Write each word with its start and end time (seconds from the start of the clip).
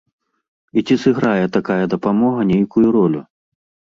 І 0.79 0.83
ці 0.87 0.95
сыграе 1.03 1.45
такая 1.59 1.85
дапамога 1.93 2.47
нейкую 2.53 2.87
ролю? 2.99 3.21